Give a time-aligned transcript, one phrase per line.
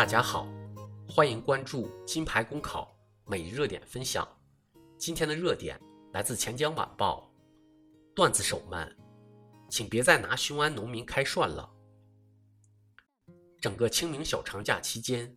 [0.00, 0.48] 大家好，
[1.06, 2.90] 欢迎关注金牌公考
[3.26, 4.26] 每日热点分享。
[4.96, 5.78] 今天的热点
[6.14, 7.30] 来自钱江晚报，
[8.14, 8.96] 段子手们，
[9.68, 11.70] 请别再拿雄安农民开涮了。
[13.60, 15.36] 整个清明小长假期间，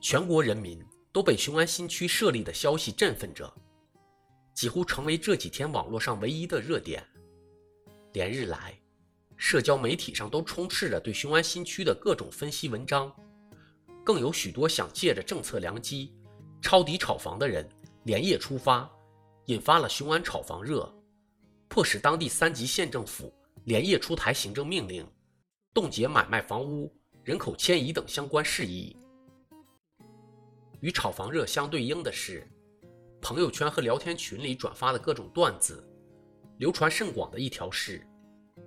[0.00, 3.54] 全国人民都被雄安新区设立的消息振奋着，
[4.52, 7.06] 几乎成为这几天网络上唯一的热点。
[8.14, 8.76] 连日来，
[9.36, 13.14] 社交媒体上都充斥着对雄安新区的各种分析文章。
[14.06, 16.14] 更有许多想借着政策良机
[16.62, 17.68] 抄底炒房的人
[18.04, 18.88] 连夜出发，
[19.46, 20.88] 引发了雄安炒房热，
[21.66, 23.34] 迫使当地三级县政府
[23.64, 25.04] 连夜出台行政命令，
[25.74, 26.88] 冻结买卖房屋、
[27.24, 28.96] 人口迁移等相关事宜。
[30.78, 32.46] 与炒房热相对应的是，
[33.20, 35.84] 朋友圈和聊天群里转发的各种段子，
[36.58, 38.06] 流传甚广的一条是：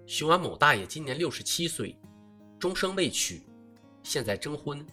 [0.06, 1.98] 雄安某大爷今年六十七岁，
[2.60, 3.42] 终生未娶，
[4.04, 4.86] 现在征婚。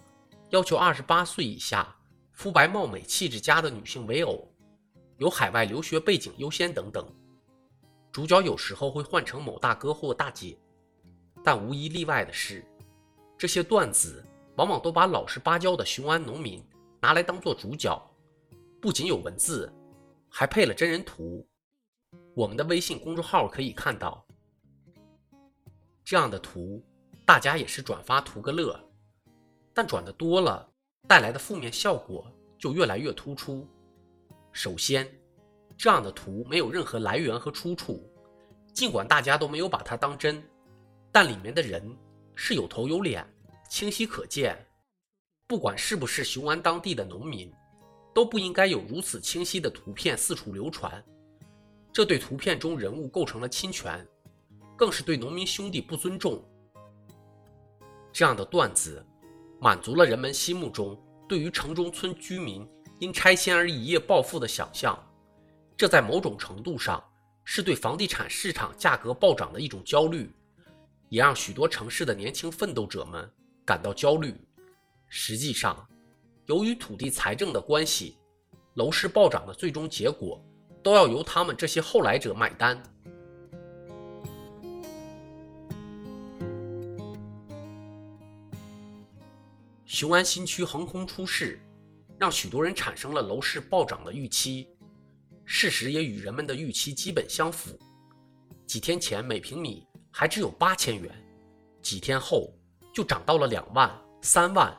[0.51, 1.97] 要求二十八岁以下、
[2.33, 4.49] 肤白貌美、气质佳的女性为偶，
[5.19, 7.05] 有海外留学背景优先等等。
[8.13, 10.57] 主角有时候会换成某大哥或大姐，
[11.43, 12.65] 但无一例外的是，
[13.37, 14.25] 这些段子
[14.57, 16.65] 往往都把老实巴交的雄安农民
[17.01, 18.01] 拿来当做主角，
[18.81, 19.71] 不仅有文字，
[20.29, 21.47] 还配了真人图。
[22.35, 24.25] 我们的微信公众号可以看到
[26.05, 26.83] 这样的图，
[27.25, 28.79] 大家也是转发图个乐。
[29.77, 30.67] 但转的多了，
[31.07, 32.27] 带来的负面效果
[32.59, 33.69] 就越来越突出。
[34.51, 35.07] 首先，
[35.77, 38.11] 这样的图没有任何来源和出处，
[38.73, 40.43] 尽管大家都没有把它当真，
[41.13, 41.95] 但里面的人
[42.35, 43.23] 是有头有脸，
[43.69, 44.57] 清晰可见。
[45.47, 47.53] 不管是不是雄安当地的农民，
[48.15, 51.05] 都不应该有如此清晰的图片四处流传，
[51.93, 54.09] 这对图片中人物构成了侵权，
[54.75, 56.43] 更是对农民兄弟不尊重。
[58.11, 59.05] 这样的段子。
[59.61, 60.97] 满足了人们心目中
[61.29, 62.69] 对于城中村居民
[62.99, 64.99] 因拆迁而一夜暴富的想象，
[65.77, 67.03] 这在某种程度上
[67.45, 70.31] 是对房地产市场价格暴涨的一种焦虑，
[71.09, 73.31] 也让许多城市的年轻奋斗者们
[73.65, 74.35] 感到焦虑。
[75.09, 75.87] 实际上，
[76.47, 78.17] 由于土地财政的关系，
[78.75, 80.43] 楼市暴涨的最终结果
[80.83, 82.83] 都要由他们这些后来者买单。
[89.87, 91.61] 雄安新区横空出世，
[92.19, 94.69] 让许多人产生了楼市暴涨的预期，
[95.45, 97.79] 事实也与人们的预期基本相符。
[98.67, 101.15] 几天前每平米还只有八千元，
[101.81, 102.53] 几天后
[102.93, 103.89] 就涨到了两万、
[104.21, 104.77] 三万，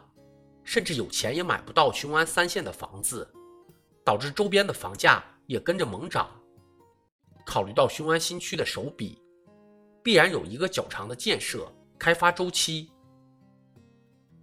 [0.65, 3.25] 甚至有钱也买不到雄安三线的房子，
[4.03, 6.29] 导致周边的房价也跟着猛涨。
[7.45, 9.21] 考虑到雄安新区的手笔，
[10.03, 12.91] 必然有一个较长的建设开发周期。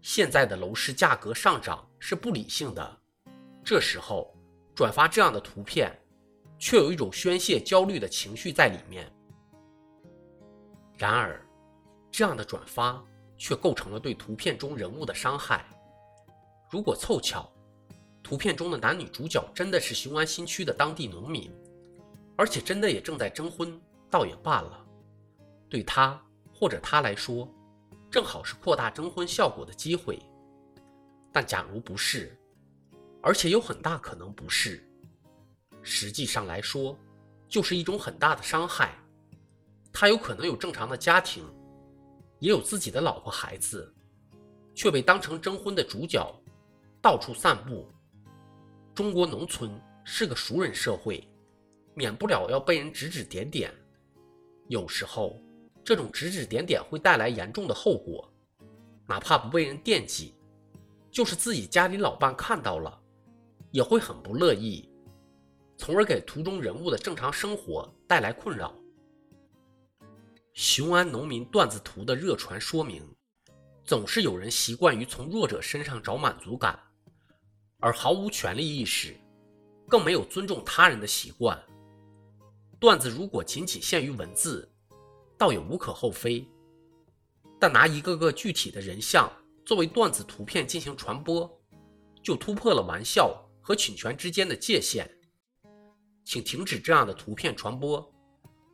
[0.05, 3.01] 现在的楼市价格上涨是不理性的，
[3.65, 4.37] 这时候
[4.75, 5.91] 转发这样的图片，
[6.59, 9.11] 却有一种宣泄焦虑的情绪在里面。
[10.99, 11.41] 然而，
[12.11, 13.03] 这样的转发
[13.39, 15.65] 却构成了对图片中人物的伤害。
[16.71, 17.51] 如果凑巧，
[18.23, 21.51] 图片中的男女主角真的是雄安新区的当地农民，
[22.37, 24.87] 而且真的也正在征婚，倒也罢了，
[25.67, 26.23] 对他
[26.53, 27.49] 或者他来说。
[28.15, 30.23] 正好是扩大征婚效果的机会，
[31.33, 32.39] 但假如不是，
[33.21, 34.89] 而且有很大可能不是，
[35.83, 36.97] 实际上来说，
[37.49, 38.97] 就是一种很大的伤害。
[39.93, 41.45] 他有可能有正常的家庭，
[42.39, 43.93] 也有自己的老婆孩子，
[44.77, 46.33] 却被当成征婚的主角，
[47.03, 47.85] 到处散布。
[48.95, 49.69] 中国农村
[50.05, 51.29] 是个熟人社会，
[51.95, 53.75] 免不了要被人指指点点，
[54.69, 55.37] 有时候。
[55.85, 58.33] 这种指指点点会带来严重的后果，
[59.07, 60.35] 哪怕不被人惦记，
[61.11, 62.99] 就是自己家里老伴看到了，
[63.71, 64.89] 也会很不乐意，
[65.77, 68.75] 从而给图中人物的正常生活带来困扰。
[70.55, 73.07] 雄安农民段子图的热传说明，
[73.85, 76.79] 总是有人习惯于从弱者身上找满足感，
[77.79, 79.15] 而毫无权利意识，
[79.87, 81.63] 更没有尊重他人的习惯。
[82.81, 84.67] 段子如果仅仅限于文字。
[85.37, 86.49] 倒也无可厚非，
[87.61, 89.31] 但拿一个个具体的人像
[89.65, 91.51] 作为段子图片进行传播，
[92.23, 95.11] 就突破了玩笑和侵权之间的界限。
[96.25, 98.13] 请停止这样的图片传播，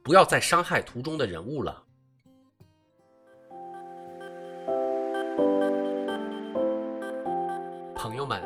[0.05, 1.85] 不要再伤害图中的人物了。
[7.97, 8.43] 朋友们，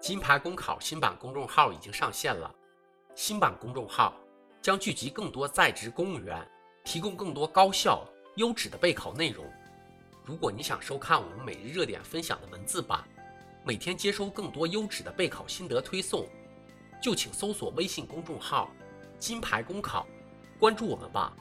[0.00, 2.52] 金牌公考新版公众号已经上线了，
[3.14, 4.14] 新版公众号
[4.60, 6.46] 将聚集更多在职公务员。
[6.84, 8.06] 提供更多高效、
[8.36, 9.44] 优质的备考内容，
[10.24, 13.04] 如果你想收看我们每日热点分享的文字版，
[13.64, 16.26] 每天接收更多优质的备考心得推送，
[17.00, 18.70] 就请搜索微信公众号
[19.18, 20.06] “金牌公考”，
[20.58, 21.34] 关注我们吧。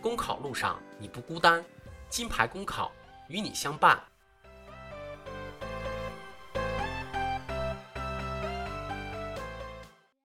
[0.00, 1.64] 公考路上你不孤单，
[2.08, 2.92] 金牌公考
[3.28, 4.02] 与你相伴。